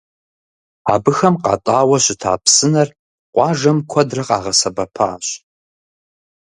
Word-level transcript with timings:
Абыхэм 0.93 1.35
къатӏауэ 1.43 1.97
щыта 2.03 2.33
псынэр 2.43 2.89
къуажэм 3.33 3.77
куэдрэ 3.89 4.21
къагъэсэбэпащ. 4.27 5.25